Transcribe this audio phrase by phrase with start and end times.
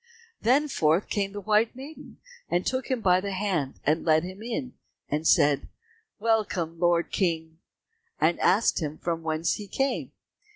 [0.41, 2.17] Then forth came the white maiden,
[2.65, 4.73] took him by the hand, led him in,
[5.09, 5.67] and said,
[6.19, 7.59] "Welcome, Lord King,"
[8.19, 10.11] and asked him from whence he came.